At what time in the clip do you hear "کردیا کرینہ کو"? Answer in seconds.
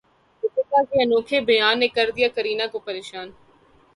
1.97-2.79